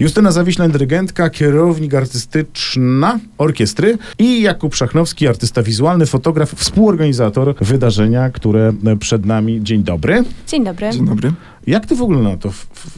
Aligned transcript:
Justyna 0.00 0.32
Zawiśla, 0.32 0.68
dyrygentka, 0.68 1.30
kierownik 1.30 1.94
artystyczna 1.94 3.20
orkiestry 3.38 3.98
i 4.18 4.42
Jakub 4.42 4.74
Szachnowski, 4.74 5.28
artysta 5.28 5.62
wizualny, 5.62 6.06
fotograf, 6.06 6.52
współorganizator 6.52 7.54
wydarzenia, 7.60 8.30
które 8.30 8.72
przed 9.00 9.26
nami. 9.26 9.62
Dzień 9.62 9.82
dobry. 9.82 10.24
Dzień 10.46 10.64
dobry. 10.64 10.90
Dzień 10.90 11.06
dobry. 11.06 11.32
Jak 11.66 11.86
ty 11.86 11.96
w 11.96 12.02
ogóle 12.02 12.18
na 12.22 12.36
to 12.36 12.50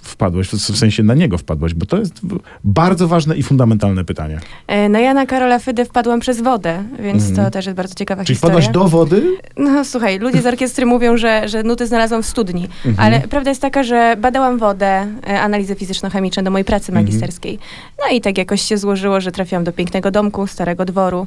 wpadłeś? 0.03 0.49
W 0.49 0.79
sensie 0.79 1.03
na 1.03 1.15
niego 1.15 1.39
wpadłeś, 1.39 1.75
bo 1.75 1.87
to 1.87 1.97
jest 1.99 2.21
bardzo 2.65 3.09
ważne 3.09 3.37
i 3.37 3.43
fundamentalne 3.43 4.05
pytanie. 4.05 4.41
E, 4.67 4.89
Na 4.89 5.01
Jana 5.01 5.27
Karola 5.27 5.59
Fydę 5.59 5.85
wpadłam 5.85 6.21
przez 6.21 6.41
wodę, 6.41 6.83
więc 6.99 7.29
Mhm. 7.29 7.45
to 7.47 7.51
też 7.51 7.67
jest 7.67 7.77
bardzo 7.77 7.95
ciekawa 7.95 8.25
Czyli 8.25 8.35
historia. 8.35 8.55
wpadłaś 8.61 8.75
do 8.75 8.89
wody? 8.89 9.37
No 9.57 9.85
słuchaj, 9.85 10.19
ludzie 10.19 10.43
z 10.43 10.47
orkiestry 10.47 10.87
mówią, 10.87 11.17
że, 11.17 11.49
że 11.49 11.63
nuty 11.63 11.87
znalazłam 11.87 12.23
w 12.23 12.27
studni, 12.27 12.69
Mhm. 12.87 12.95
ale 13.13 13.29
prawda 13.29 13.51
jest 13.51 13.63
taka, 13.63 13.83
że 13.83 14.17
badałam 14.19 14.59
wodę, 14.59 15.07
e, 15.27 15.41
analizy 15.41 15.75
fizyczno-chemiczne 15.75 16.43
do 16.43 16.51
mojej 16.51 16.65
pracy 16.65 16.93
Mhm. 16.93 17.05
magisterskiej. 17.07 17.59
No 17.99 18.17
i 18.17 18.21
tak 18.21 18.39
jakoś 18.39 18.63
się 18.63 18.79
złożyło, 18.79 19.21
że 19.21 19.33
trafiłam 19.33 19.65
do 19.65 19.73
pięknego 19.73 20.11
domku, 20.11 20.47
starego 20.47 20.85
dworu. 20.85 21.27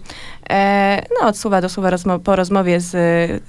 E, 0.49 1.03
no 1.21 1.27
od 1.27 1.37
słowa 1.37 1.61
do 1.61 1.69
słowa 1.69 1.89
rozmo- 1.91 2.19
po 2.19 2.35
rozmowie 2.35 2.79
z 2.79 2.95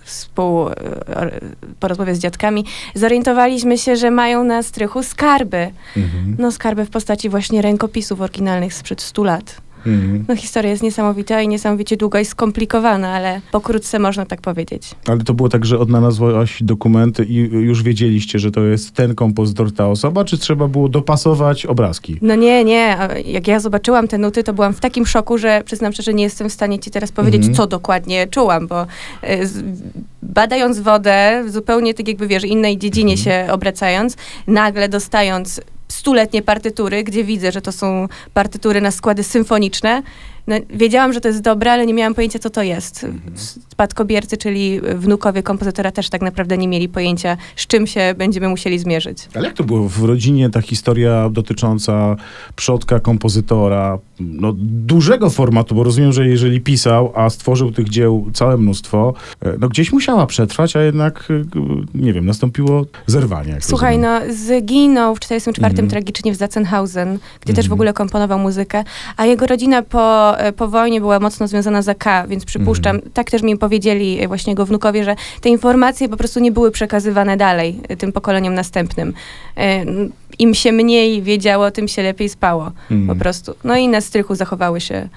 współ, 0.05 0.69
e, 0.69 0.73
or- 1.17 1.33
po 1.81 1.89
rozmowie 1.89 2.15
z 2.15 2.19
dziadkami 2.19 2.65
zorientowaliśmy 2.95 3.79
się, 3.81 3.97
że 3.97 4.11
mają 4.11 4.45
na 4.45 4.63
strychu 4.63 5.03
skarby. 5.03 5.71
Mhm. 5.97 6.37
No 6.39 6.53
skarby 6.53 6.85
w 6.85 6.91
postaci 6.91 7.29
właśnie 7.29 7.63
rękopisów 7.63 8.21
oryginalnych 8.21 8.75
sprzed 8.75 9.03
100 9.03 9.25
lat. 9.25 9.61
Mhm. 9.87 10.25
No 10.29 10.37
historia 10.37 10.71
jest 10.71 10.83
niesamowita 10.83 11.43
i 11.43 11.49
niesamowicie 11.49 11.97
długa 11.97 12.21
i 12.21 12.25
skomplikowana, 12.25 13.09
ale 13.09 13.41
pokrótce 13.53 13.99
można 13.99 14.27
tak 14.27 14.41
powiedzieć. 14.41 14.91
Ale 15.09 15.19
to 15.21 15.35
było 15.35 15.49
tak, 15.49 15.65
że 15.65 15.79
odnalazłaś 15.79 16.63
dokumenty 16.63 17.25
i 17.25 17.35
już 17.37 17.83
wiedzieliście, 17.83 18.39
że 18.39 18.51
to 18.51 18.61
jest 18.61 18.93
ten 18.95 19.15
kompozytor, 19.15 19.73
ta 19.73 19.89
osoba, 19.89 20.25
czy 20.25 20.39
trzeba 20.39 20.69
było 20.69 20.89
dopasować 20.89 21.67
obrazki? 21.67 22.19
No 22.23 22.35
nie, 22.35 22.65
nie. 22.65 22.99
Jak 23.25 23.49
ja 23.49 23.61
zobaczyłam 23.61 24.09
te 24.09 24.19
nuty, 24.19 24.43
to 24.43 24.53
byłam 24.53 24.75
w 24.75 24.81
takim 24.81 25.07
szoku, 25.07 25.39
że 25.39 25.63
przyznam 25.65 25.93
szczerze, 25.93 26.15
nie 26.15 26.25
jestem 26.25 26.49
w 26.49 26.53
stanie 26.53 26.79
ci 26.79 26.91
teraz 26.91 27.13
powiedzieć, 27.13 27.41
Mhm. 27.41 27.55
co 27.55 27.67
dokładnie 27.67 28.27
czułam, 28.27 28.67
bo 28.67 28.83
y, 28.83 29.47
z, 29.47 29.63
badając 30.23 30.79
wodę, 30.81 31.45
zupełnie 31.49 31.95
tak 31.95 32.09
jakby, 32.09 32.27
wiesz, 32.27 32.45
innej 32.45 32.79
dziedzinie 32.79 33.13
Mhm. 33.15 33.47
się 33.47 33.53
obracając, 33.53 34.17
nagle 34.47 34.89
dostając 34.89 35.61
stuletnie 35.91 36.43
partytury, 36.43 37.05
gdzie 37.05 37.25
widzę, 37.25 37.53
że 37.53 37.63
to 37.63 37.73
są 37.73 38.09
partytury 38.35 38.81
na 38.81 38.91
składy 38.91 39.25
symfoniczne, 39.25 40.03
no, 40.47 40.57
wiedziałam, 40.71 41.13
że 41.13 41.21
to 41.21 41.29
jest 41.29 41.41
dobre, 41.41 41.73
ale 41.73 41.87
nie 41.87 41.95
miałam 41.95 42.15
pojęcia, 42.15 42.39
co 42.39 42.51
to 42.51 42.63
jest. 42.63 43.05
Mhm. 43.05 43.33
Spadkobiercy, 43.73 44.37
czyli 44.37 44.81
wnukowie 44.95 45.43
kompozytora 45.43 45.91
też 45.93 46.11
tak 46.11 46.23
naprawdę 46.23 46.59
nie 46.59 46.69
mieli 46.69 46.89
pojęcia, 46.89 47.37
z 47.57 47.67
czym 47.67 47.87
się 47.87 48.15
będziemy 48.19 48.49
musieli 48.49 48.79
zmierzyć. 48.79 49.19
Ale 49.35 49.49
jak 49.49 49.57
to 49.57 49.65
było 49.65 49.89
w 49.89 50.05
rodzinie, 50.05 50.51
ta 50.51 50.61
historia 50.63 51.29
dotycząca 51.31 52.17
przodka 52.57 53.01
kompozytora, 53.01 53.99
no 54.21 54.53
dużego 54.63 55.31
formatu, 55.31 55.75
bo 55.75 55.83
rozumiem, 55.85 56.13
że 56.13 56.27
jeżeli 56.29 56.61
pisał, 56.61 57.13
a 57.15 57.31
stworzył 57.31 57.73
tych 57.73 57.89
dzieł 57.89 58.27
całe 58.35 58.57
mnóstwo, 58.57 59.15
e, 59.43 59.55
no 59.61 59.69
gdzieś 59.69 59.93
musiała 59.93 60.27
przetrwać, 60.27 60.77
a 60.77 60.83
jednak, 60.83 61.29
e, 61.31 61.43
nie 61.95 62.13
wiem, 62.13 62.27
nastąpiło 62.27 62.87
zerwanie. 63.07 63.57
Słuchaj, 63.61 63.97
rozumiem. 63.97 64.23
no 64.29 64.35
zginął 64.35 65.15
w 65.15 65.21
44 65.21 65.71
Mhm. 65.73 65.89
tragicznie 65.89 66.33
w 66.33 66.37
Zaczenhausen, 66.37 67.19
gdzie 67.41 67.55
też 67.55 67.65
w 67.65 67.67
Mhm. 67.69 67.73
ogóle 67.73 67.93
komponował 67.93 68.39
muzykę, 68.39 68.85
a 69.17 69.27
jego 69.27 69.47
rodzina 69.47 69.83
po, 69.83 70.30
e, 70.39 70.53
po 70.53 70.69
wojnie 70.69 71.01
była 71.01 71.21
mocno 71.21 71.49
związana 71.49 71.83
z 71.83 71.89
AK, 71.89 72.05
więc 72.29 72.45
przypuszczam, 72.45 72.97
Mhm. 72.97 73.13
tak 73.13 73.31
też 73.31 73.43
mi 73.43 73.59
powiedzieli 73.59 74.21
e, 74.21 74.29
właśnie 74.29 74.51
jego 74.51 74.67
wnukowie, 74.67 75.05
że 75.05 75.17
te 75.41 75.49
informacje 75.49 76.09
po 76.09 76.17
prostu 76.17 76.41
nie 76.41 76.53
były 76.53 76.71
przekazywane 76.71 77.37
dalej 77.37 77.81
e, 77.89 77.97
tym 77.97 78.13
pokoleniom 78.13 78.55
następnym. 78.55 79.13
Im 80.39 80.55
się 80.55 80.73
mniej 80.73 81.23
wiedziało, 81.23 81.71
tym 81.71 81.89
się 81.89 82.03
lepiej 82.03 82.29
spało 82.29 82.73
Mhm. 82.91 83.07
po 83.07 83.23
prostu. 83.23 83.55
No 83.65 83.77
i 83.77 83.89
na 83.89 84.01
strychu 84.01 84.35
zachowały 84.35 84.81
się 84.81 85.09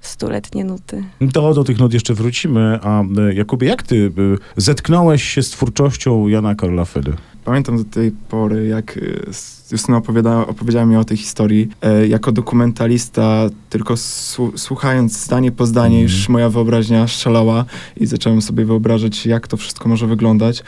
stuletnie 0.00 0.64
nuty. 0.64 1.04
To 1.32 1.54
do 1.54 1.64
tych 1.64 1.78
nut 1.78 1.94
jeszcze 1.94 2.14
wrócimy, 2.14 2.78
a 2.82 3.02
Jakubie, 3.34 3.68
jak 3.68 3.82
ty 3.82 4.12
zetknąłeś 4.56 5.22
się 5.24 5.42
z 5.42 5.50
twórczością 5.50 6.28
Jana 6.28 6.54
Karola 6.54 6.84
Fydy? 6.84 7.12
Pamiętam 7.44 7.76
do 7.78 7.84
tej 7.84 8.10
pory, 8.28 8.66
jak 8.66 8.98
s- 9.28 9.60
Justyna 9.72 9.96
opowiada, 9.96 10.46
opowiedziała 10.46 10.86
mi 10.86 10.96
o 10.96 11.04
tej 11.04 11.16
historii. 11.16 11.68
E, 11.82 12.06
jako 12.06 12.32
dokumentalista, 12.32 13.50
tylko 13.70 13.96
su- 13.96 14.52
słuchając 14.58 15.24
zdanie 15.24 15.52
po 15.52 15.66
zdanie, 15.66 15.96
Mhm. 15.96 16.02
już 16.02 16.28
moja 16.28 16.48
wyobraźnia 16.50 17.06
szalała 17.08 17.64
i 17.96 18.06
zacząłem 18.06 18.42
sobie 18.42 18.64
wyobrażać, 18.64 19.26
jak 19.26 19.48
to 19.48 19.56
wszystko 19.56 19.88
może 19.88 20.06
wyglądać. 20.06 20.62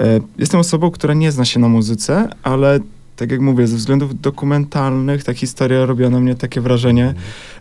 E, 0.00 0.20
jestem 0.38 0.60
osobą, 0.60 0.90
która 0.90 1.14
nie 1.14 1.32
zna 1.32 1.44
się 1.44 1.60
na 1.60 1.68
muzyce, 1.68 2.28
ale 2.42 2.80
tak 3.18 3.30
jak 3.30 3.40
mówię, 3.40 3.66
ze 3.66 3.76
względów 3.76 4.20
dokumentalnych 4.20 5.24
ta 5.24 5.34
historia 5.34 5.86
robiła 5.86 6.10
na 6.10 6.20
mnie 6.20 6.34
takie 6.34 6.60
wrażenie, 6.60 7.14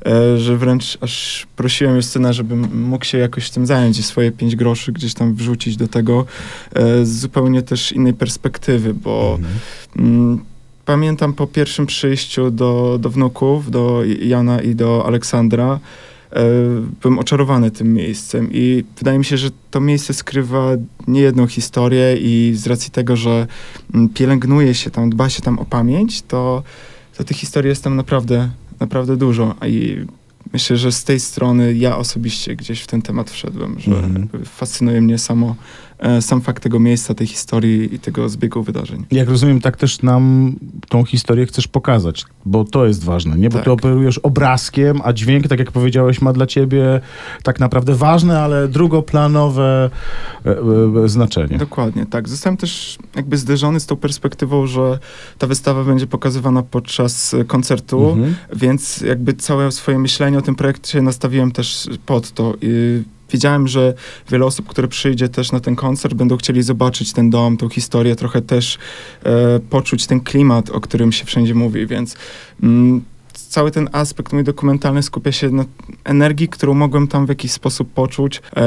e, 0.06 0.38
że 0.38 0.58
wręcz 0.58 0.98
aż 1.02 1.48
prosiłem 1.56 1.96
Justynę, 1.96 2.34
żebym 2.34 2.88
mógł 2.88 3.06
się 3.06 3.18
jakoś 3.18 3.50
tym 3.50 3.66
zająć 3.66 4.00
i 4.00 4.04
swoje 4.04 4.32
pięć 4.32 4.56
groszy 4.56 4.92
gdzieś 4.92 5.14
tam 5.14 5.34
wrzucić 5.36 5.78
do 5.78 5.88
tego 5.88 6.26
e, 6.74 7.06
z 7.06 7.20
zupełnie 7.20 7.62
też 7.62 7.92
innej 7.92 8.14
perspektywy, 8.14 8.94
bo 8.94 9.38
Mhm. 9.40 9.60
mm, 10.00 10.40
pamiętam 10.86 11.34
po 11.34 11.48
pierwszym 11.48 11.86
przyjściu 11.86 12.52
do, 12.52 12.98
do 13.02 13.10
wnuków, 13.10 13.72
do 13.72 14.04
Jana 14.22 14.62
i 14.62 14.76
do 14.76 15.06
Aleksandra, 15.06 15.80
byłem 17.02 17.20
oczarowany 17.20 17.72
tym 17.72 17.94
miejscem 17.94 18.50
i 18.52 18.84
wydaje 18.98 19.18
mi 19.20 19.26
się, 19.26 19.38
że 19.38 19.50
to 19.72 19.80
miejsce 19.80 20.14
skrywa 20.14 20.70
niejedną 21.08 21.48
historię 21.48 22.18
i 22.18 22.52
z 22.56 22.68
racji 22.68 22.92
tego, 22.92 23.16
że 23.16 23.48
mm, 23.94 24.10
pielęgnuje 24.10 24.74
się 24.74 24.90
tam, 24.92 25.10
dba 25.10 25.30
się 25.30 25.42
tam 25.42 25.60
o 25.60 25.66
pamięć, 25.66 26.22
to, 26.22 26.64
to 27.18 27.24
tych 27.24 27.38
historii 27.38 27.70
jest 27.70 27.84
tam 27.84 27.96
naprawdę, 27.96 28.50
naprawdę 28.80 29.18
dużo 29.18 29.56
i 29.68 29.98
myślę, 30.54 30.78
że 30.78 30.92
z 30.92 31.04
tej 31.04 31.20
strony 31.20 31.74
ja 31.74 31.98
osobiście 31.98 32.56
gdzieś 32.56 32.82
w 32.82 32.88
ten 32.88 33.02
temat 33.02 33.30
wszedłem, 33.32 33.80
że 33.80 33.92
Mhm. 33.92 34.30
fascynuje 34.46 35.02
mnie 35.02 35.18
samo, 35.18 35.56
e, 35.97 35.97
sam 36.22 36.42
fakt 36.42 36.64
tego 36.64 36.80
miejsca, 36.80 37.14
tej 37.14 37.28
historii 37.28 37.96
i 37.96 38.00
tego 38.00 38.30
zbiegu 38.30 38.64
wydarzeń. 38.64 39.06
Jak 39.12 39.30
rozumiem, 39.30 39.62
tak 39.62 39.78
też 39.78 40.02
nam 40.02 40.56
tą 40.90 41.04
historię 41.06 41.46
chcesz 41.46 41.68
pokazać, 41.68 42.26
bo 42.46 42.64
to 42.66 42.86
jest 42.86 43.04
ważne, 43.04 43.38
nie? 43.38 43.50
Bo 43.50 43.56
Tak. 43.56 43.64
ty 43.64 43.72
operujesz 43.72 44.18
obrazkiem, 44.18 45.02
a 45.04 45.14
dźwięk, 45.14 45.48
tak 45.48 45.60
jak 45.60 45.72
powiedziałeś, 45.72 46.22
ma 46.22 46.34
dla 46.34 46.46
ciebie 46.46 47.02
tak 47.44 47.60
naprawdę 47.60 47.96
ważne, 47.96 48.42
ale 48.42 48.68
drugoplanowe 48.68 49.90
e, 50.46 50.50
e, 51.04 51.10
znaczenie. 51.10 51.58
Dokładnie, 51.58 52.06
tak. 52.06 52.30
Zostałem 52.30 52.58
też 52.58 52.98
jakby 53.16 53.38
zderzony 53.38 53.80
z 53.80 53.86
tą 53.86 53.96
perspektywą, 53.96 54.68
że 54.68 55.00
ta 55.38 55.48
wystawa 55.48 55.84
będzie 55.84 56.08
pokazywana 56.08 56.64
podczas 56.64 57.34
e, 57.34 57.44
koncertu, 57.46 58.10
Mhm. 58.10 58.36
więc 58.56 59.02
jakby 59.02 59.34
całe 59.34 59.72
swoje 59.72 60.00
myślenie 60.00 60.38
o 60.38 60.42
tym 60.42 60.56
projekcie 60.56 61.02
nastawiłem 61.02 61.52
też 61.52 61.90
pod 62.06 62.32
to. 62.32 62.54
I 62.62 63.04
wiedziałem, 63.32 63.68
że 63.68 63.94
wiele 64.30 64.46
osób, 64.46 64.68
które 64.68 64.88
przyjdzie 64.88 65.30
też 65.30 65.52
na 65.52 65.60
ten 65.60 65.76
koncert, 65.76 66.14
będą 66.14 66.38
chcieli 66.38 66.64
zobaczyć 66.64 67.14
ten 67.14 67.30
dom, 67.30 67.58
tą 67.58 67.70
historię, 67.70 68.16
trochę 68.16 68.42
też 68.42 68.78
e, 69.24 69.60
poczuć 69.60 70.08
ten 70.08 70.20
klimat, 70.20 70.70
o 70.70 70.82
którym 70.82 71.12
się 71.12 71.26
wszędzie 71.26 71.56
mówi, 71.56 71.88
więc 71.88 72.16
mm, 72.64 73.02
cały 73.50 73.72
ten 73.72 73.90
aspekt 73.92 74.34
mój 74.34 74.44
dokumentalny 74.44 75.04
skupia 75.04 75.32
się 75.32 75.50
na 75.50 75.66
energii, 76.04 76.48
którą 76.48 76.74
mogłem 76.74 77.08
tam 77.08 77.26
w 77.26 77.30
jakiś 77.30 77.52
sposób 77.52 77.94
poczuć 77.94 78.42
e, 78.56 78.64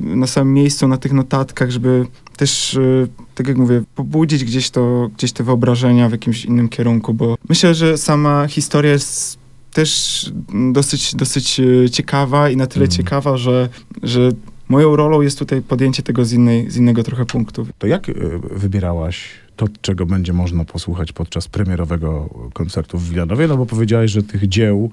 na 0.00 0.26
samym 0.26 0.54
miejscu, 0.54 0.88
na 0.88 0.96
tych 0.96 1.12
notatkach, 1.12 1.70
żeby 1.70 2.06
też, 2.36 2.76
e, 2.76 3.06
tak 3.34 3.48
jak 3.48 3.56
mówię, 3.56 3.82
pobudzić 3.94 4.44
gdzieś 4.44 4.70
to, 4.70 5.10
gdzieś 5.16 5.32
te 5.32 5.44
wyobrażenia 5.44 6.08
w 6.08 6.12
jakimś 6.12 6.44
innym 6.44 6.68
kierunku, 6.68 7.14
bo 7.14 7.36
myślę, 7.48 7.74
że 7.74 7.98
sama 7.98 8.48
historia 8.48 8.92
jest 8.92 9.43
też 9.74 10.30
dosyć, 10.72 11.14
dosyć 11.14 11.60
e, 11.60 11.90
ciekawa 11.90 12.50
i 12.50 12.56
na 12.56 12.66
tyle 12.66 12.84
Mhm. 12.84 12.96
ciekawa, 12.96 13.36
że, 13.36 13.68
że 14.02 14.30
moją 14.68 14.96
rolą 14.96 15.20
jest 15.20 15.38
tutaj 15.38 15.62
podjęcie 15.62 16.02
tego 16.02 16.24
z, 16.24 16.32
innej, 16.32 16.70
z 16.70 16.76
innego 16.76 17.02
trochę 17.02 17.24
punktu. 17.26 17.66
To 17.78 17.86
jak 17.86 18.08
e, 18.08 18.12
wybierałaś 18.50 19.28
to, 19.56 19.66
czego 19.80 20.06
będzie 20.06 20.32
można 20.32 20.64
posłuchać 20.64 21.12
podczas 21.12 21.48
premierowego 21.48 22.28
koncertu 22.52 22.98
w 22.98 23.08
Wilanowie? 23.08 23.46
No 23.46 23.56
bo 23.56 23.66
powiedziałeś, 23.66 24.10
że 24.10 24.22
tych 24.22 24.48
dzieł 24.48 24.90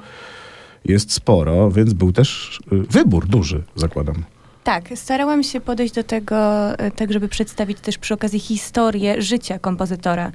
jest 0.86 1.12
sporo, 1.12 1.72
więc 1.72 1.94
był 1.94 2.12
też 2.12 2.60
e, 2.72 2.76
wybór 2.76 3.28
duży, 3.28 3.64
zakładam. 3.76 4.24
Tak, 4.64 4.90
starałam 4.96 5.44
się 5.44 5.62
podejść 5.62 5.94
do 5.94 6.04
tego 6.04 6.36
e, 6.80 6.92
tak, 6.92 7.14
żeby 7.14 7.28
przedstawić 7.28 7.80
też 7.80 7.98
przy 7.98 8.14
okazji 8.14 8.40
historię 8.40 9.22
życia 9.22 9.60
kompozytora. 9.60 10.32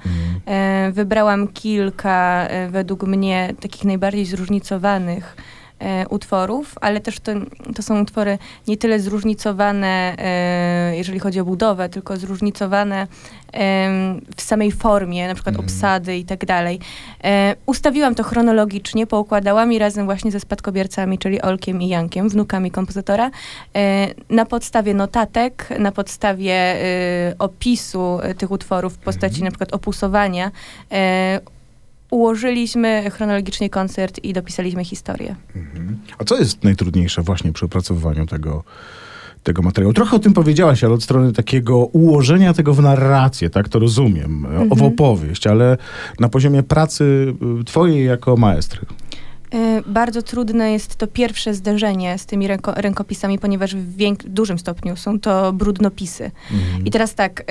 E, 0.47 0.91
Wybrałam 0.93 1.49
kilka, 1.49 2.47
e, 2.49 2.69
według 2.69 3.03
mnie, 3.03 3.55
takich 3.61 3.85
najbardziej 3.85 4.27
zróżnicowanych 4.27 5.37
e, 5.79 6.09
utworów, 6.09 6.75
ale 6.81 7.01
też 7.01 7.21
to, 7.21 7.33
to 7.75 7.83
są 7.83 8.03
utwory 8.03 8.39
nie 8.69 8.77
tyle 8.77 9.01
zróżnicowane, 9.01 10.15
e, 10.19 10.97
jeżeli 10.97 11.19
chodzi 11.19 11.41
o 11.41 11.45
budowę, 11.45 11.89
tylko 11.89 12.17
zróżnicowane 12.17 13.07
w 14.37 14.43
samej 14.43 14.73
formie, 14.73 15.29
na 15.29 15.35
przykład 15.35 15.55
Mhm. 15.55 15.65
obsady 15.67 16.17
i 16.17 16.25
tak 16.25 16.45
dalej. 16.47 16.81
E, 17.25 17.55
Ustawiłam 17.67 18.15
to 18.15 18.23
chronologicznie, 18.23 19.07
poukładałam 19.07 19.73
i 19.73 19.79
razem 19.79 20.05
właśnie 20.05 20.31
ze 20.31 20.41
spadkobiercami, 20.41 21.19
czyli 21.19 21.43
Olkiem 21.43 21.83
i 21.83 21.89
Jankiem, 21.89 22.29
wnukami 22.29 22.71
kompozytora, 22.71 23.31
e, 23.77 24.09
na 24.31 24.45
podstawie 24.47 24.95
notatek, 24.95 25.69
na 25.79 25.93
podstawie 25.93 26.53
e, 26.55 27.35
opisu 27.39 28.19
tych 28.39 28.51
utworów 28.51 28.95
w 28.95 28.99
postaci 28.99 29.35
Mhm. 29.35 29.45
na 29.45 29.51
przykład 29.51 29.73
opusowania, 29.75 30.51
ułożyliśmy 32.11 33.11
chronologicznie 33.11 33.71
koncert 33.71 34.19
i 34.25 34.33
dopisaliśmy 34.33 34.85
historię. 34.85 35.37
A 36.19 36.25
co 36.25 36.37
jest 36.39 36.65
najtrudniejsze 36.65 37.23
właśnie 37.23 37.53
przy 37.53 37.65
opracowywaniu 37.67 38.27
tego, 38.27 38.65
tego 39.43 39.63
materiału? 39.63 39.93
Trochę 39.93 40.17
o 40.17 40.19
tym 40.19 40.33
powiedziałaś, 40.33 40.85
ale 40.85 40.95
od 40.95 41.03
strony 41.03 41.33
takiego 41.33 41.77
ułożenia 41.79 42.55
tego 42.55 42.75
w 42.75 42.83
narrację, 42.83 43.51
tak 43.51 43.69
to 43.69 43.79
rozumiem, 43.79 44.47
Mhm. 44.47 44.69
w 44.69 44.83
opowieść, 44.83 45.47
ale 45.47 45.77
na 46.21 46.29
poziomie 46.29 46.63
pracy 46.63 47.35
y, 47.61 47.65
twojej 47.65 48.07
jako 48.07 48.37
maestry. 48.37 48.81
Y, 49.55 49.83
Bardzo 49.87 50.23
trudne 50.23 50.73
jest 50.73 50.97
to 50.97 51.07
pierwsze 51.07 51.55
zderzenie 51.55 52.19
z 52.19 52.27
tymi 52.27 52.47
ręko, 52.47 52.73
rękopisami, 52.75 53.39
ponieważ 53.39 53.75
w 53.77 53.95
dużym 54.29 54.59
stopniu 54.59 54.97
są 54.97 55.21
to 55.21 55.53
brudnopisy. 55.53 56.31
I 56.85 56.91
teraz 56.91 57.15
tak, 57.15 57.41
y, 57.41 57.45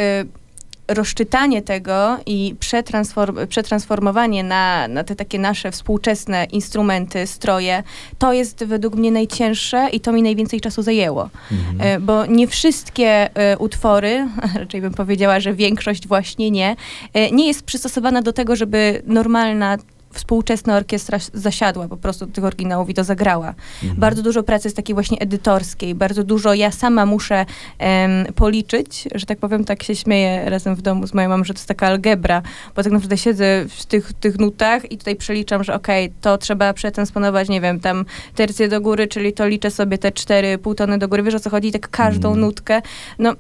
rozczytanie 0.88 1.62
tego 1.62 2.18
i 2.26 2.56
przetransform, 2.60 3.48
przetransformowanie 3.48 4.44
na, 4.44 4.88
na 4.88 5.04
te 5.04 5.16
takie 5.16 5.40
nasze 5.40 5.72
współczesne 5.72 6.46
instrumenty, 6.52 7.28
stroje, 7.28 7.84
to 8.18 8.34
jest 8.34 8.64
według 8.64 8.96
mnie 8.96 9.12
najcięższe 9.12 9.90
i 9.92 10.00
to 10.00 10.12
mi 10.12 10.24
najwięcej 10.24 10.62
czasu 10.62 10.82
zajęło. 10.82 11.30
Mhm. 11.52 11.98
Y, 11.98 12.00
Bo 12.00 12.26
nie 12.26 12.48
wszystkie 12.48 13.30
y, 13.54 13.58
utwory, 13.58 14.28
raczej 14.60 14.82
bym 14.82 14.94
powiedziała, 14.94 15.40
że 15.40 15.54
większość 15.54 16.08
właśnie 16.08 16.52
nie, 16.52 16.76
y, 17.18 17.32
nie 17.32 17.48
jest 17.48 17.64
przystosowana 17.64 18.22
do 18.22 18.34
tego, 18.34 18.56
żeby 18.56 19.02
normalna 19.06 19.78
współczesna 20.16 20.78
orkiestra 20.78 21.18
zasiadła 21.34 21.88
po 21.88 21.98
prostu 21.98 22.26
do 22.26 22.32
tych 22.34 22.44
oryginałów 22.44 22.90
i 22.90 22.94
to 22.94 23.04
zagrała. 23.04 23.54
Mhm. 23.84 24.00
Bardzo 24.00 24.22
dużo 24.22 24.44
pracy 24.44 24.68
jest 24.68 24.76
takiej 24.76 24.94
właśnie 24.94 25.20
edytorskiej, 25.20 25.96
bardzo 25.96 26.24
dużo 26.24 26.54
ja 26.54 26.72
sama 26.72 27.06
muszę 27.06 27.46
em, 27.80 28.26
policzyć, 28.36 29.08
że 29.16 29.26
tak 29.26 29.38
powiem, 29.38 29.66
tak 29.66 29.84
się 29.84 29.96
śmieję 29.96 30.50
razem 30.50 30.76
w 30.76 30.82
domu 30.82 31.08
z 31.08 31.14
moją 31.14 31.30
mamą, 31.30 31.44
że 31.44 31.54
to 31.54 31.58
jest 31.58 31.68
taka 31.68 31.88
algebra, 31.88 32.42
bo 32.76 32.84
tak 32.84 32.94
naprawdę 32.94 33.18
siedzę 33.18 33.66
w 33.70 33.86
tych, 33.86 34.14
tych 34.14 34.40
nutach 34.40 34.92
i 34.92 34.98
tutaj 34.98 35.16
przeliczam, 35.16 35.64
że 35.64 35.74
okej, 35.74 36.14
to 36.22 36.38
trzeba 36.38 36.74
przetransponować, 36.74 37.50
nie 37.50 37.62
wiem, 37.62 37.80
tam 37.80 38.06
tercję 38.36 38.68
do 38.68 38.82
góry, 38.82 39.08
czyli 39.08 39.34
to 39.34 39.48
liczę 39.48 39.72
sobie 39.72 39.98
te 39.98 40.12
cztery 40.12 40.58
pół 40.58 40.76
tony 40.76 40.98
do 40.98 41.08
góry, 41.08 41.24
wiesz 41.24 41.36
o 41.36 41.40
co 41.40 41.50
chodzi, 41.50 41.72
tak 41.72 41.90
każdą 41.90 42.30
Mm. 42.30 42.42
nutkę. 42.42 42.82
No, 43.20 43.34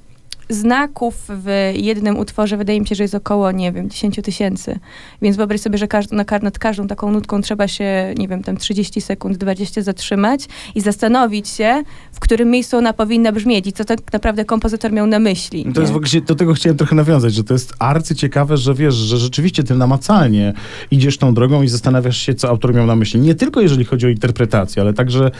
znaków 0.50 1.16
w 1.30 1.74
jednym 1.76 2.18
utworze 2.18 2.58
wydaje 2.58 2.82
mi 2.82 2.88
się, 2.88 2.96
że 2.96 3.04
jest 3.04 3.16
około, 3.16 3.52
nie 3.52 3.72
wiem, 3.72 3.90
10 3.90 4.20
tysięcy. 4.24 4.80
Więc 5.22 5.38
wyobraź 5.38 5.62
sobie, 5.62 5.78
że 5.78 5.88
każd- 5.88 6.12
na, 6.12 6.26
nad 6.42 6.60
każdą 6.60 6.88
taką 6.88 7.12
nutką 7.12 7.42
trzeba 7.42 7.68
się, 7.68 8.14
nie 8.18 8.28
wiem, 8.28 8.44
tam 8.44 8.58
30 8.58 9.02
sekund, 9.02 9.38
20 9.38 9.82
zatrzymać 9.82 10.46
i 10.76 10.82
zastanowić 10.82 11.50
się, 11.50 11.84
w 12.12 12.20
którym 12.20 12.50
miejscu 12.52 12.78
ona 12.78 12.94
powinna 12.94 13.32
brzmieć 13.32 13.68
i 13.68 13.74
co 13.74 13.86
tak 13.86 14.14
naprawdę 14.14 14.46
kompozytor 14.46 14.92
miał 14.92 15.08
na 15.08 15.20
myśli. 15.20 15.66
To 15.74 15.82
jest 15.82 15.94
w 15.94 15.96
ogóle, 15.96 16.22
do 16.28 16.36
tego 16.36 16.54
chciałem 16.54 16.78
trochę 16.78 16.96
nawiązać, 16.96 17.34
że 17.34 17.44
to 17.44 17.54
jest 17.54 17.74
arcyciekawe, 17.80 18.58
że 18.58 18.74
wiesz, 18.74 18.96
że 18.96 19.18
rzeczywiście 19.18 19.64
ty 19.64 19.76
namacalnie 19.76 20.54
idziesz 20.92 21.18
tą 21.18 21.34
drogą 21.34 21.64
i 21.64 21.68
zastanawiasz 21.68 22.18
się, 22.18 22.34
co 22.34 22.50
autor 22.50 22.74
miał 22.74 22.86
na 22.86 22.96
myśli. 22.96 23.20
Nie 23.20 23.36
tylko 23.36 23.62
jeżeli 23.62 23.86
chodzi 23.86 24.06
o 24.06 24.10
interpretację, 24.10 24.82
ale 24.82 24.94
także 24.94 25.32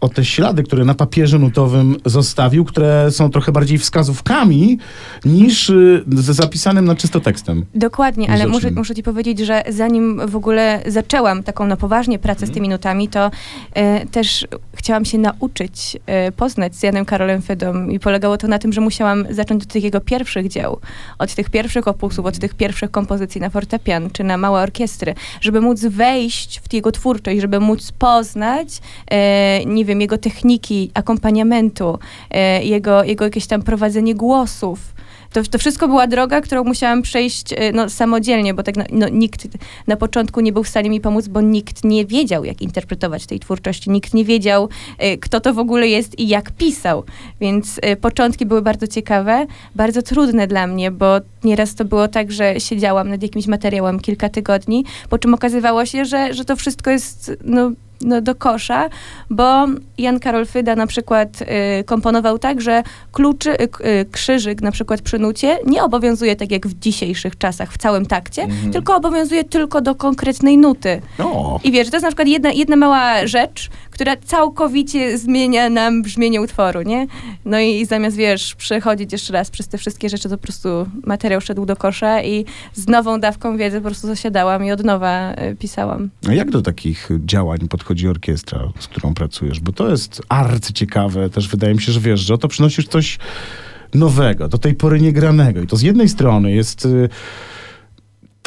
o 0.00 0.08
te 0.08 0.24
ślady, 0.24 0.62
które 0.62 0.84
na 0.84 0.94
papierze 0.94 1.38
nutowym 1.38 1.96
zostawił, 2.04 2.64
które 2.64 3.10
są 3.10 3.30
trochę 3.30 3.52
bardziej 3.52 3.78
wskazówkami 3.78 4.78
niż 5.24 5.70
y, 5.70 6.04
z 6.16 6.24
zapisanym 6.24 6.84
na 6.84 6.94
czysto 6.94 7.20
tekstem. 7.20 7.64
Dokładnie, 7.74 8.30
ale 8.30 8.46
muszę, 8.46 8.70
muszę 8.70 8.94
ci 8.94 9.02
powiedzieć, 9.02 9.38
że 9.38 9.62
zanim 9.68 10.20
w 10.28 10.36
ogóle 10.36 10.82
zaczęłam 10.86 11.42
taką 11.42 11.66
na 11.66 11.76
poważnie 11.76 12.18
pracę 12.18 12.38
Mhm. 12.38 12.52
z 12.52 12.54
tymi 12.54 12.68
nutami, 12.68 13.08
to 13.08 13.30
e, 13.74 14.06
też 14.06 14.46
chciałam 14.74 15.04
się 15.04 15.18
nauczyć 15.18 15.96
e, 16.06 16.32
poznać 16.32 16.76
z 16.76 16.82
Janem 16.82 17.04
Karolem 17.04 17.42
Fydą 17.42 17.88
i 17.88 18.00
polegało 18.00 18.36
to 18.36 18.48
na 18.48 18.58
tym, 18.58 18.72
że 18.72 18.80
musiałam 18.80 19.24
zacząć 19.30 19.62
od 19.62 19.68
tych 19.68 19.84
jego 19.84 20.00
pierwszych 20.00 20.48
dzieł, 20.48 20.80
od 21.18 21.34
tych 21.34 21.50
pierwszych 21.50 21.88
opusów, 21.88 22.26
od 22.26 22.38
tych 22.38 22.54
pierwszych 22.54 22.90
kompozycji 22.90 23.40
na 23.40 23.50
fortepian 23.50 24.10
czy 24.10 24.24
na 24.24 24.36
małe 24.36 24.60
orkiestry, 24.60 25.14
żeby 25.40 25.60
móc 25.60 25.80
wejść 25.84 26.60
w 26.68 26.72
jego 26.72 26.92
twórczość, 26.92 27.40
żeby 27.40 27.60
móc 27.60 27.92
poznać, 27.92 28.68
e, 29.10 29.64
nie 29.64 29.84
wiem, 29.88 30.00
jego 30.00 30.18
techniki 30.18 30.90
akompaniamentu, 30.94 31.98
e, 32.30 32.64
jego, 32.64 33.04
jego 33.04 33.24
jakieś 33.24 33.46
tam 33.46 33.62
prowadzenie 33.62 34.14
głosów. 34.14 34.78
To, 35.32 35.42
to 35.42 35.58
wszystko 35.58 35.88
była 35.88 36.06
droga, 36.06 36.40
którą 36.40 36.64
musiałam 36.64 37.02
przejść 37.02 37.52
e, 37.52 37.72
no, 37.72 37.90
samodzielnie, 37.90 38.54
bo 38.54 38.62
tak 38.62 38.76
na, 38.76 38.84
no, 38.92 39.08
nikt 39.08 39.48
na 39.86 39.96
początku 39.96 40.40
nie 40.40 40.52
był 40.52 40.62
w 40.62 40.68
stanie 40.68 40.90
mi 40.90 41.00
pomóc, 41.00 41.28
bo 41.28 41.40
nikt 41.40 41.84
nie 41.84 42.06
wiedział, 42.06 42.44
jak 42.44 42.62
interpretować 42.62 43.26
tej 43.26 43.40
twórczości. 43.40 43.90
Nikt 43.90 44.14
nie 44.14 44.24
wiedział, 44.24 44.68
e, 44.98 45.16
kto 45.16 45.40
to 45.40 45.54
w 45.54 45.58
ogóle 45.58 45.88
jest 45.88 46.18
i 46.18 46.28
jak 46.28 46.50
pisał. 46.50 47.04
Więc 47.40 47.80
początki 48.00 48.46
były 48.46 48.62
bardzo 48.62 48.86
ciekawe, 48.86 49.46
bardzo 49.74 50.02
trudne 50.02 50.46
dla 50.46 50.66
mnie, 50.66 50.90
bo 50.90 51.20
nieraz 51.44 51.74
to 51.74 51.84
było 51.84 52.08
tak, 52.08 52.32
że 52.32 52.60
siedziałam 52.60 53.08
nad 53.08 53.22
jakimś 53.22 53.46
materiałem 53.46 54.00
kilka 54.00 54.28
tygodni, 54.28 54.84
po 55.08 55.18
czym 55.18 55.34
okazywało 55.34 55.86
się, 55.86 56.04
że, 56.04 56.34
że 56.34 56.44
to 56.44 56.56
wszystko 56.56 56.90
jest 56.90 57.32
no, 57.44 57.72
no, 58.00 58.20
do 58.20 58.34
kosza, 58.34 58.88
bo 59.30 59.66
Jan 59.98 60.20
Karol 60.20 60.46
Fyda 60.46 60.76
na 60.76 60.86
przykład 60.86 61.28
y, 61.80 61.84
komponował 61.84 62.38
tak, 62.38 62.60
że 62.60 62.82
kluczy, 63.12 63.50
y, 63.50 63.68
y, 63.86 64.06
krzyżyk 64.12 64.62
na 64.62 64.70
przykład 64.70 65.00
przy 65.02 65.18
nucie 65.18 65.58
nie 65.66 65.84
obowiązuje 65.84 66.36
tak 66.36 66.50
jak 66.50 66.66
w 66.66 66.78
dzisiejszych 66.78 67.38
czasach 67.38 67.72
w 67.72 67.78
całym 67.78 68.06
takcie, 68.06 68.42
Mhm. 68.42 68.72
tylko 68.72 68.96
obowiązuje 68.96 69.44
tylko 69.44 69.80
do 69.80 69.94
konkretnej 69.94 70.58
nuty. 70.58 71.00
O, 71.18 71.60
I 71.64 71.72
wiesz, 71.72 71.90
to 71.90 71.96
jest 71.96 72.02
na 72.02 72.08
przykład 72.08 72.28
jedna, 72.28 72.50
jedna 72.50 72.76
mała 72.76 73.26
rzecz, 73.26 73.70
która 73.98 74.16
całkowicie 74.16 75.18
zmienia 75.18 75.70
nam 75.70 76.02
brzmienie 76.02 76.40
utworu, 76.40 76.82
nie? 76.82 77.06
No 77.44 77.60
i 77.60 77.86
zamiast, 77.86 78.16
wiesz, 78.16 78.54
przechodzić 78.54 79.12
jeszcze 79.12 79.32
raz 79.32 79.50
przez 79.50 79.68
te 79.68 79.78
wszystkie 79.78 80.08
rzeczy, 80.08 80.28
to 80.28 80.36
po 80.36 80.42
prostu 80.42 80.68
materiał 81.04 81.40
szedł 81.40 81.66
do 81.66 81.76
kosza 81.76 82.22
i 82.22 82.44
z 82.74 82.88
nową 82.88 83.20
dawką 83.20 83.56
wiedzy 83.56 83.76
po 83.80 83.86
prostu 83.86 84.06
zasiadałam 84.06 84.64
i 84.64 84.72
od 84.72 84.84
nowa 84.84 85.32
y, 85.32 85.56
pisałam. 85.56 86.10
a 86.28 86.32
jak 86.32 86.50
do 86.50 86.62
takich 86.62 87.08
działań 87.24 87.58
podchodzi 87.68 88.08
orkiestra, 88.08 88.60
z 88.78 88.88
którą 88.88 89.14
pracujesz? 89.14 89.60
Bo 89.60 89.72
to 89.72 89.90
jest 89.90 90.22
arcyciekawe. 90.28 91.30
Też 91.30 91.48
wydaje 91.48 91.74
mi 91.74 91.82
się, 91.82 91.92
że 91.92 92.00
wiesz, 92.00 92.20
że 92.20 92.34
oto 92.34 92.48
przynosisz 92.48 92.88
coś 92.88 93.18
nowego, 93.94 94.48
do 94.48 94.58
tej 94.58 94.74
pory 94.74 95.00
niegranego. 95.00 95.60
I 95.60 95.66
to 95.66 95.76
z 95.76 95.82
jednej 95.82 96.08
strony 96.08 96.52
jest 96.52 96.86
y, 96.86 97.08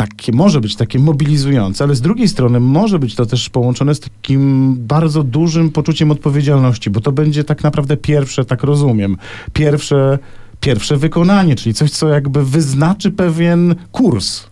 takie, 0.07 0.31
może 0.31 0.61
być 0.61 0.75
takie 0.75 0.99
mobilizujące, 0.99 1.83
ale 1.83 1.95
z 1.95 2.01
drugiej 2.01 2.27
strony 2.27 2.59
może 2.59 2.99
być 2.99 3.15
to 3.15 3.25
też 3.25 3.49
połączone 3.49 3.95
z 3.95 3.99
takim 3.99 4.75
bardzo 4.79 5.23
dużym 5.23 5.69
poczuciem 5.71 6.11
odpowiedzialności, 6.11 6.89
bo 6.89 7.01
to 7.01 7.11
będzie 7.11 7.43
tak 7.43 7.63
naprawdę 7.63 7.97
pierwsze, 7.97 8.45
tak 8.45 8.63
rozumiem, 8.63 9.17
pierwsze, 9.53 10.19
pierwsze 10.59 10.97
wykonanie, 10.97 11.55
czyli 11.55 11.73
coś, 11.73 11.91
co 11.91 12.07
jakby 12.09 12.45
wyznaczy 12.45 13.11
pewien 13.11 13.75
kurs. 13.91 14.43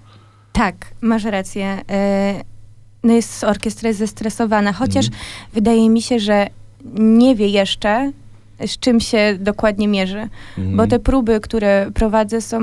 Tak, 0.53 0.75
masz 1.01 1.23
rację. 1.23 1.81
E, 1.89 2.43
No 3.03 3.13
jest 3.13 3.43
orkiestra 3.43 3.87
jest 3.87 3.99
zestresowana, 3.99 4.73
chociaż 4.73 5.05
Mhm. 5.05 5.23
wydaje 5.53 5.89
mi 5.89 6.01
się, 6.01 6.19
że 6.19 6.47
nie 6.99 7.35
wie 7.35 7.47
jeszcze, 7.47 8.11
z 8.67 8.79
czym 8.79 8.99
się 8.99 9.37
dokładnie 9.39 9.87
mierzy. 9.87 10.27
Bo 10.57 10.87
te 10.87 10.99
próby, 10.99 11.39
które 11.39 11.91
prowadzę, 11.93 12.41
są 12.41 12.59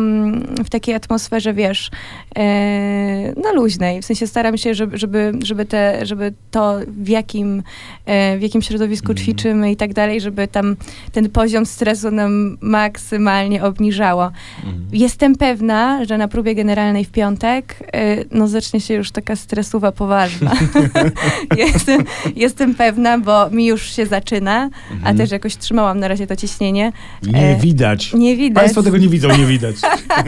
w 0.65 0.71
takiej 0.71 0.95
atmosferze, 0.95 1.55
wiesz, 1.55 1.91
e, 2.39 3.33
no 3.45 3.53
luźnej. 3.55 4.03
W 4.03 4.05
sensie 4.05 4.27
staram 4.27 4.59
się, 4.59 4.75
żeby, 4.75 4.99
żeby, 4.99 5.33
żeby, 5.45 5.65
te, 5.65 6.07
żeby 6.07 6.33
to, 6.51 6.79
w 6.89 7.09
jakim, 7.09 7.63
e, 8.07 8.39
w 8.39 8.43
jakim 8.43 8.63
środowisku 8.63 9.07
Mhm. 9.13 9.25
ćwiczymy 9.25 9.73
i 9.73 9.77
tak 9.77 9.95
dalej, 9.95 10.21
żeby 10.21 10.49
tam 10.49 10.77
ten 11.13 11.31
poziom 11.31 11.67
stresu 11.67 12.11
nam 12.11 12.57
maksymalnie 12.61 13.65
obniżało. 13.65 14.25
Mhm. 14.65 14.85
Jestem 14.93 15.37
pewna, 15.37 16.05
że 16.05 16.19
na 16.19 16.29
próbie 16.29 16.55
generalnej 16.55 17.05
w 17.05 17.11
piątek 17.11 17.77
y, 17.97 18.25
no 18.31 18.49
zacznie 18.49 18.81
się 18.81 18.95
już 18.95 19.11
taka 19.11 19.37
stresowa 19.37 19.93
poważna. 19.93 20.53
jestem, 21.57 22.05
jestem 22.37 22.75
pewna, 22.75 23.19
bo 23.19 23.51
mi 23.51 23.67
już 23.67 23.91
się 23.97 24.07
zaczyna, 24.07 24.71
a 24.91 24.95
Mhm. 24.95 25.17
też 25.17 25.31
jakoś 25.31 25.57
trzymałam 25.57 25.86
na 25.95 26.09
razie 26.09 26.27
to 26.27 26.37
ciśnienie. 26.37 26.93
Nie 27.23 27.57
E, 27.57 27.57
widać. 27.61 28.13
Nie 28.15 28.37
widać. 28.37 28.63
Państwo 28.63 28.83
tego 28.83 28.99
nie 28.99 29.09
widzą, 29.09 29.29
nie 29.39 29.47
widać. 29.47 29.77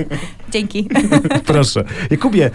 Dzięki. 0.53 0.89
Proszę. 1.47 1.85
Jakubie, 2.11 2.51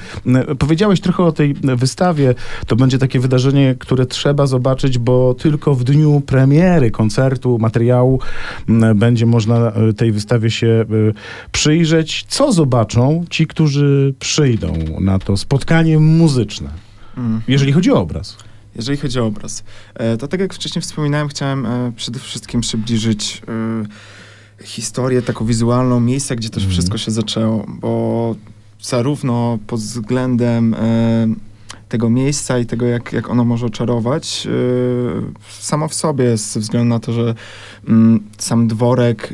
powiedziałeś 0.59 0.99
trochę 1.01 1.23
o 1.23 1.31
tej 1.31 1.53
wystawie. 1.53 2.35
To 2.67 2.75
będzie 2.75 2.97
takie 2.97 3.19
wydarzenie, 3.19 3.75
które 3.79 4.05
trzeba 4.05 4.47
zobaczyć, 4.47 4.97
bo 4.97 5.33
tylko 5.33 5.75
w 5.75 5.83
dniu 5.83 6.21
premiery 6.25 6.91
koncertu, 6.91 7.59
materiału 7.59 8.19
będzie 8.95 9.25
można 9.25 9.55
e, 9.71 9.93
tej 9.93 10.11
wystawie 10.11 10.51
się 10.51 10.67
e, 10.67 10.85
przyjrzeć. 11.51 12.25
Co 12.27 12.51
zobaczą 12.51 13.25
ci, 13.29 13.47
którzy 13.47 14.13
przyjdą 14.19 14.73
na 14.99 15.19
to 15.19 15.37
spotkanie 15.37 15.99
muzyczne, 15.99 16.69
Mm. 17.17 17.41
jeżeli 17.47 17.71
chodzi 17.71 17.91
o 17.91 17.99
obraz? 17.99 18.37
Jeżeli 18.75 18.97
chodzi 18.97 19.19
o 19.19 19.25
obraz, 19.25 19.63
e, 19.95 20.17
to 20.17 20.27
tak 20.27 20.39
jak 20.39 20.53
wcześniej 20.53 20.81
wspominałem, 20.81 21.27
chciałem 21.27 21.65
e, 21.65 21.91
przede 21.95 22.19
wszystkim 22.19 22.61
przybliżyć 22.61 23.41
e, 24.61 24.65
historię 24.65 25.21
taką 25.21 25.45
wizualną, 25.45 25.99
miejsca, 25.99 26.35
gdzie 26.35 26.49
też 26.49 26.63
Mhm. 26.63 26.71
wszystko 26.71 26.97
się 26.97 27.11
zaczęło, 27.11 27.65
bo 27.67 28.35
zarówno 28.81 29.59
pod 29.67 29.79
względem 29.79 30.75
tego 31.89 32.09
miejsca 32.09 32.59
i 32.59 32.65
tego, 32.65 32.85
jak, 32.85 33.13
jak 33.13 33.29
ono 33.29 33.45
może 33.45 33.65
oczarować, 33.65 34.47
e, 34.47 34.51
samo 35.61 35.87
w 35.87 35.93
sobie, 35.93 36.37
ze 36.37 36.59
względu 36.59 36.89
na 36.89 36.99
to, 36.99 37.13
że 37.13 37.35
mm, 37.87 38.19
sam 38.37 38.67
dworek 38.67 39.33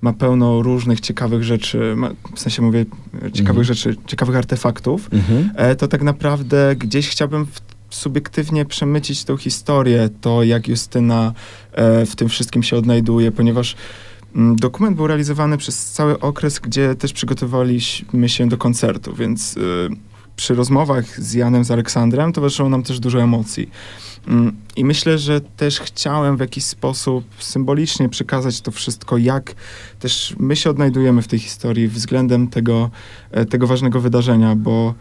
ma 0.00 0.12
pełno 0.12 0.62
różnych 0.62 1.00
ciekawych 1.00 1.44
rzeczy, 1.44 1.94
ma, 1.96 2.10
w 2.34 2.40
sensie 2.40 2.62
mówię 2.62 2.84
ciekawych 3.32 3.48
Mhm. 3.60 3.64
rzeczy, 3.64 3.96
ciekawych 4.06 4.36
artefaktów, 4.36 5.08
Mhm. 5.12 5.50
e, 5.56 5.76
to 5.76 5.88
tak 5.88 6.02
naprawdę 6.02 6.76
gdzieś 6.76 7.08
chciałbym 7.08 7.46
w, 7.46 7.60
subiektywnie 7.94 8.64
przemycić 8.64 9.24
tą 9.24 9.36
historię, 9.36 10.08
to 10.20 10.42
jak 10.42 10.68
Justyna 10.68 11.32
e, 11.72 12.06
w 12.06 12.16
tym 12.16 12.28
wszystkim 12.28 12.62
się 12.62 12.76
odnajduje, 12.76 13.32
ponieważ 13.32 13.76
mm, 14.36 14.56
dokument 14.56 14.96
był 14.96 15.06
realizowany 15.06 15.58
przez 15.58 15.92
cały 15.92 16.20
okres, 16.20 16.58
gdzie 16.58 16.94
też 16.94 17.12
przygotowaliśmy 17.12 18.28
się 18.28 18.48
do 18.48 18.56
koncertu, 18.56 19.14
więc 19.14 19.56
e, 19.56 20.14
przy 20.36 20.54
rozmowach 20.54 21.20
z 21.20 21.32
Janem, 21.34 21.64
z 21.64 21.70
Aleksandrem 21.70 22.32
towarzyszyło 22.32 22.68
nam 22.68 22.82
też 22.82 23.00
dużo 23.00 23.22
emocji. 23.22 23.70
Mm, 24.28 24.56
I 24.76 24.84
myślę, 24.84 25.18
że 25.18 25.40
też 25.40 25.80
chciałem 25.80 26.36
w 26.36 26.40
jakiś 26.40 26.64
sposób 26.64 27.24
symbolicznie 27.38 28.08
przekazać 28.08 28.60
to 28.60 28.70
wszystko, 28.70 29.18
jak 29.18 29.54
też 29.98 30.34
my 30.38 30.56
się 30.56 30.70
odnajdujemy 30.70 31.22
w 31.22 31.28
tej 31.28 31.38
historii 31.38 31.88
względem 31.88 32.48
tego, 32.48 32.90
e, 33.30 33.44
tego 33.44 33.66
ważnego 33.66 34.00
wydarzenia, 34.00 34.56
bo 34.56 34.94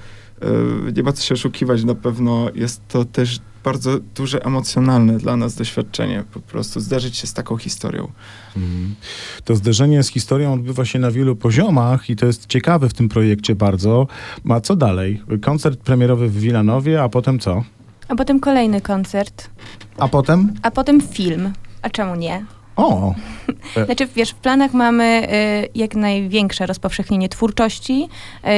nie 0.96 1.04
ma 1.04 1.14
co 1.14 1.24
się 1.24 1.34
oszukiwać, 1.34 1.84
na 1.84 1.96
pewno 1.96 2.48
jest 2.56 2.82
to 2.88 3.06
też 3.06 3.40
bardzo 3.64 4.00
duże 4.16 4.46
emocjonalne 4.46 5.18
dla 5.18 5.38
nas 5.38 5.56
doświadczenie, 5.56 6.24
po 6.34 6.40
prostu 6.40 6.80
zderzyć 6.80 7.18
się 7.18 7.28
z 7.28 7.34
taką 7.34 7.58
historią. 7.58 8.12
Mhm. 8.58 8.96
To 9.44 9.56
zderzenie 9.56 10.04
z 10.04 10.08
historią 10.08 10.54
odbywa 10.54 10.86
się 10.86 11.00
na 11.00 11.12
wielu 11.12 11.36
poziomach 11.36 12.10
i 12.10 12.16
to 12.16 12.26
jest 12.26 12.46
ciekawe 12.48 12.90
w 12.90 12.94
tym 12.94 13.10
projekcie 13.10 13.56
bardzo. 13.56 14.08
A 14.50 14.60
co 14.62 14.76
dalej? 14.76 15.22
Koncert 15.42 15.80
premierowy 15.80 16.30
w 16.30 16.40
Wilanowie, 16.40 17.04
a 17.04 17.10
potem 17.10 17.40
co? 17.40 17.64
A 18.08 18.16
potem 18.16 18.40
kolejny 18.40 18.82
koncert, 18.82 19.50
A 19.98 20.08
potem? 20.08 20.54
a 20.62 20.72
potem 20.72 21.02
film. 21.02 21.54
A 21.82 21.90
czemu 21.90 22.16
nie? 22.16 22.46
O! 22.76 23.14
Znaczy, 23.86 24.08
wiesz, 24.16 24.30
w 24.30 24.36
planach 24.36 24.74
mamy 24.74 25.28
y, 25.64 25.70
jak 25.76 25.96
największe 25.96 26.66
rozpowszechnienie 26.66 27.30
twórczości, 27.30 28.10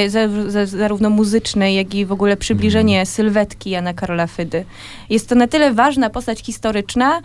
y, 0.05 0.09
za, 0.09 0.19
za, 0.47 0.65
zarówno 0.65 1.09
muzycznej, 1.09 1.75
jak 1.75 1.95
i 1.95 2.05
w 2.05 2.11
ogóle 2.11 2.37
przybliżenie 2.37 3.05
sylwetki 3.05 3.69
Jana 3.69 3.93
Karola 3.93 4.27
Fydy. 4.27 4.65
Jest 5.09 5.29
to 5.29 5.35
na 5.35 5.47
tyle 5.47 5.73
ważna 5.73 6.09
postać 6.09 6.39
historyczna, 6.39 7.21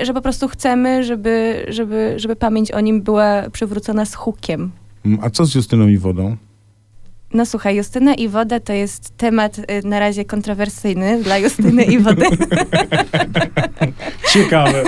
y, 0.00 0.04
że 0.06 0.14
po 0.14 0.22
prostu 0.22 0.48
chcemy, 0.48 1.04
żeby, 1.04 1.66
żeby, 1.68 2.14
żeby 2.16 2.36
pamięć 2.36 2.72
o 2.72 2.80
nim 2.80 3.02
była 3.02 3.42
przywrócona 3.52 4.04
z 4.04 4.14
hukiem. 4.14 4.70
Mm, 5.06 5.18
A 5.22 5.30
co 5.30 5.44
z 5.44 5.54
Justyną 5.54 5.88
i 5.88 5.98
Wodą? 5.98 6.36
No 7.34 7.46
słuchaj, 7.46 7.76
Justyna 7.76 8.14
i 8.14 8.28
woda 8.28 8.60
to 8.60 8.72
jest 8.72 9.16
temat 9.16 9.58
y, 9.58 9.62
na 9.84 9.98
razie 9.98 10.24
kontrowersyjny 10.24 11.22
dla 11.22 11.38
Justyny 11.38 11.84
i 11.84 11.98
wody, 11.98 12.24
Ciekawe. 14.38 14.84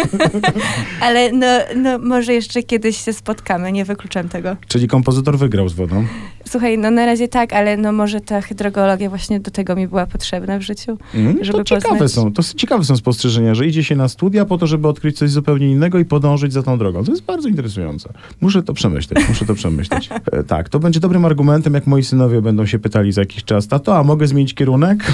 ale 1.00 1.32
no, 1.32 1.46
no 1.76 1.98
może 1.98 2.34
jeszcze 2.34 2.62
kiedyś 2.62 3.04
się 3.04 3.12
spotkamy, 3.12 3.72
nie 3.72 3.84
wykluczam 3.84 4.28
tego. 4.28 4.56
Czyli 4.68 4.88
kompozytor 4.88 5.38
wygrał 5.38 5.68
z 5.68 5.72
Wodą. 5.72 6.06
Słuchaj, 6.50 6.78
no 6.78 6.90
na 6.90 7.06
razie 7.06 7.28
tak, 7.28 7.52
ale 7.52 7.76
no 7.76 7.92
może 7.92 8.20
ta 8.20 8.40
hydrogologia 8.40 9.08
właśnie 9.08 9.40
do 9.40 9.50
tego 9.50 9.76
mi 9.76 9.88
była 9.88 10.06
potrzebna 10.06 10.58
w 10.58 10.62
życiu. 10.62 10.98
Mm, 11.14 11.44
Żeby 11.44 11.58
to 11.58 11.64
ciekawe 11.64 11.98
poznać- 11.98 12.12
są, 12.12 12.32
to 12.32 12.42
ciekawe 12.56 12.84
są 12.84 12.96
spostrzeżenia, 12.96 13.54
że 13.54 13.66
idzie 13.66 13.84
się 13.84 13.96
na 13.96 14.08
studia 14.08 14.44
po 14.44 14.58
to, 14.58 14.66
żeby 14.66 14.88
odkryć 14.88 15.18
coś 15.18 15.30
zupełnie 15.30 15.70
innego 15.70 15.98
i 15.98 16.04
podążyć 16.04 16.52
za 16.52 16.62
tą 16.62 16.78
drogą. 16.78 17.04
To 17.04 17.10
jest 17.10 17.24
bardzo 17.24 17.48
interesujące. 17.48 18.12
Muszę 18.40 18.62
to 18.62 18.74
przemyśleć, 18.74 19.28
muszę 19.28 19.46
to 19.46 19.54
przemyśleć. 19.54 20.08
E, 20.32 20.42
tak, 20.44 20.68
to 20.68 20.78
będzie 20.78 21.00
dobrym 21.00 21.24
argumentem, 21.24 21.74
jak 21.74 21.86
moi 21.86 22.04
synowie 22.04 22.42
będą 22.42 22.66
się 22.66 22.78
pytali 22.78 23.12
za 23.12 23.20
jakiś 23.20 23.44
czas, 23.44 23.68
tato, 23.68 23.98
a 23.98 24.02
mogę 24.02 24.26
zmienić 24.26 24.54
kierunek? 24.54 24.98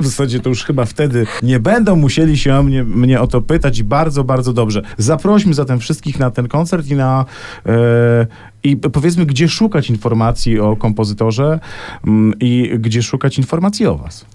w 0.00 0.04
zasadzie 0.04 0.40
to 0.40 0.48
już 0.48 0.64
chyba 0.64 0.84
wtedy 0.84 1.26
nie 1.42 1.60
będą 1.60 1.96
musieli 1.96 2.38
się 2.38 2.54
o 2.54 2.62
mnie, 2.62 2.84
mnie 2.84 3.20
o 3.20 3.26
to 3.26 3.40
pytać 3.40 3.78
i 3.78 3.84
bardzo, 3.84 4.24
bardzo 4.24 4.52
dobrze. 4.52 4.82
Zaprośmy 4.98 5.54
zatem 5.54 5.78
wszystkich 5.78 6.18
na 6.18 6.30
ten 6.30 6.48
koncert 6.48 6.86
i 6.86 6.94
na... 6.94 7.24
E, 7.66 8.26
i 8.64 8.76
powiedzmy, 8.76 9.26
gdzie 9.26 9.48
szukać 9.48 9.90
informacji 9.90 10.60
o 10.60 10.76
kompozytorze 10.76 11.60
mm, 12.06 12.34
i 12.40 12.70
gdzie 12.78 13.02
szukać 13.02 13.38
informacji 13.38 13.86
o 13.86 13.96
was. 13.96 14.26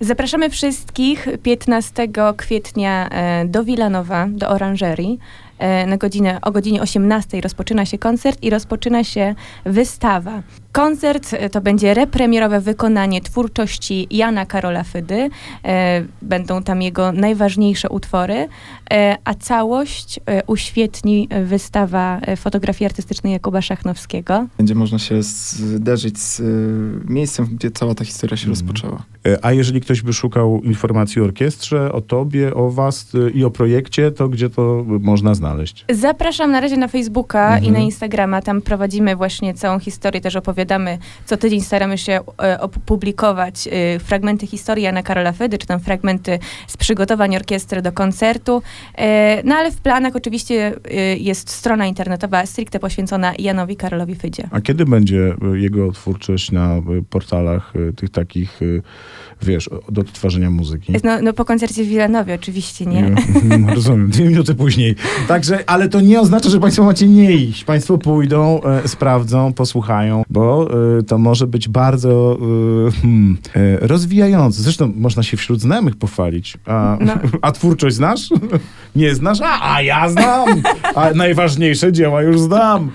Zapraszamy 0.00 0.50
wszystkich 0.50 1.28
15 1.42 2.08
kwietnia 2.36 3.08
e, 3.08 3.44
do 3.46 3.64
Wilanowa, 3.64 4.26
do 4.30 4.48
Oranżerii. 4.48 5.18
E, 5.58 5.86
Na 5.86 5.96
godzinę, 5.96 6.38
o 6.42 6.52
godzinie 6.52 6.82
18 6.82 7.40
rozpoczyna 7.40 7.86
się 7.86 7.98
koncert 7.98 8.42
i 8.42 8.50
rozpoczyna 8.50 9.04
się 9.04 9.34
wystawa. 9.64 10.42
Koncert 10.76 11.34
e, 11.34 11.50
to 11.50 11.60
będzie 11.60 11.94
repremierowe 11.94 12.60
wykonanie 12.60 13.20
twórczości 13.20 14.06
Jana 14.10 14.46
Karola 14.46 14.84
Fydy. 14.84 15.30
E, 15.64 16.04
Będą 16.22 16.62
tam 16.62 16.82
jego 16.82 17.12
najważniejsze 17.12 17.88
utwory, 17.88 18.48
e, 18.92 19.16
a 19.24 19.34
całość 19.34 20.20
uświetni 20.46 21.28
wystawa 21.44 22.20
fotografii 22.36 22.86
artystycznej 22.86 23.32
Jakuba 23.32 23.62
Szachnowskiego. 23.62 24.46
Będzie 24.58 24.74
można 24.74 24.98
się 24.98 25.22
zderzyć 25.22 26.18
z 26.18 26.42
miejscem, 27.08 27.46
gdzie 27.46 27.70
cała 27.70 27.94
ta 27.94 28.04
historia 28.04 28.36
się 28.36 28.48
Mhm. 28.48 28.50
rozpoczęła. 28.50 29.02
E, 29.26 29.44
A 29.44 29.52
jeżeli 29.52 29.80
ktoś 29.80 30.02
by 30.02 30.12
szukał 30.12 30.60
informacji 30.62 31.22
o 31.22 31.24
orkiestrze, 31.24 31.92
o 31.92 32.00
tobie, 32.00 32.54
o 32.54 32.70
was 32.70 33.14
y, 33.14 33.30
i 33.30 33.44
o 33.44 33.50
projekcie, 33.50 34.10
to 34.10 34.28
gdzie 34.28 34.50
to 34.50 34.84
można 35.00 35.34
znaleźć? 35.34 35.84
Zapraszam 35.90 36.50
na 36.50 36.60
razie 36.60 36.76
na 36.76 36.88
Facebooka 36.88 37.46
Mhm. 37.46 37.64
i 37.64 37.70
na 37.70 37.78
Instagrama. 37.78 38.42
Tam 38.42 38.62
prowadzimy 38.62 39.16
właśnie 39.16 39.54
całą 39.54 39.78
historię, 39.78 40.20
też 40.20 40.36
opowiadamy. 40.36 40.98
Co 41.24 41.36
tydzień 41.36 41.60
staramy 41.60 41.98
się 41.98 42.20
e, 42.42 42.60
opublikować 42.60 43.68
e, 43.72 43.98
fragmenty 43.98 44.46
historii 44.46 44.84
Jana 44.84 45.02
Karola 45.02 45.32
Fydy, 45.32 45.58
czy 45.58 45.66
tam 45.66 45.80
fragmenty 45.80 46.38
z 46.66 46.76
przygotowań 46.76 47.36
orkiestry 47.36 47.82
do 47.82 47.92
koncertu. 47.92 48.62
E, 48.98 49.42
no 49.44 49.54
ale 49.54 49.70
w 49.72 49.76
planach 49.80 50.16
oczywiście 50.16 50.74
e, 50.90 51.16
jest 51.16 51.50
strona 51.50 51.86
internetowa 51.86 52.46
stricte 52.46 52.78
poświęcona 52.80 53.32
Janowi 53.38 53.76
Karolowi 53.76 54.14
Fydzie. 54.14 54.48
A 54.50 54.60
kiedy 54.60 54.84
będzie 54.84 55.34
jego 55.54 55.92
twórczość 55.92 56.52
na 56.52 56.82
portalach 57.10 57.72
tych 57.96 58.10
takich, 58.10 58.60
wiesz, 59.42 59.68
o- 59.68 59.92
do 59.92 60.00
odtwarzania 60.00 60.50
muzyki? 60.50 60.92
No, 61.04 61.22
no 61.22 61.32
po 61.32 61.44
koncercie 61.44 61.84
w 61.84 61.88
Wilanowie 61.88 62.34
oczywiście, 62.34 62.86
nie? 62.86 63.06
Mhm, 63.06 63.68
Rozumiem, 63.74 64.10
dwie 64.10 64.24
minuty 64.24 64.54
później. 64.54 64.94
Także, 65.28 65.70
ale 65.70 65.88
to 65.88 66.00
nie 66.00 66.20
oznacza, 66.20 66.50
że 66.50 66.60
Państwo 66.60 66.84
macie 66.84 67.08
nie 67.08 67.32
iść. 67.32 67.64
Państwo 67.64 67.98
pójdą, 67.98 68.60
e, 68.62 68.88
sprawdzą, 68.88 69.52
posłuchają, 69.52 70.22
bo 70.30 70.68
e, 70.98 71.02
to 71.02 71.18
może 71.18 71.46
być 71.46 71.68
bardzo 71.68 72.38
e, 72.88 73.00
hmm, 73.00 73.38
e, 73.56 73.86
rozwijające. 73.86 74.62
Zresztą 74.62 74.92
można 74.96 75.22
się 75.22 75.36
wśród 75.36 75.60
znajomych 75.60 75.96
pochwalić. 75.96 76.56
A, 76.66 76.98
No. 77.00 77.12
a 77.42 77.52
twórczość 77.52 77.96
znasz? 77.96 78.28
Nie 78.96 79.14
znasz? 79.14 79.38
A, 79.42 79.74
a 79.74 79.82
ja 79.82 80.08
znam! 80.08 80.62
A 80.94 81.10
najważniejsze 81.10 81.92
dzieła 81.92 82.22
już 82.22 82.40
znam. 82.40 82.90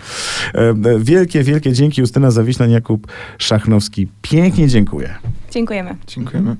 E, 0.55 0.59
e, 0.69 0.75
wielkie, 0.99 1.43
wielkie 1.43 1.73
dzięki 1.73 2.01
Justyna 2.01 2.31
Zawiślan, 2.31 2.71
Jakub 2.71 3.07
Szachnowski. 3.37 4.07
Pięknie 4.21 4.67
dziękuję. 4.67 5.13
Dziękujemy. 5.51 5.95
Dziękujemy. 6.07 6.55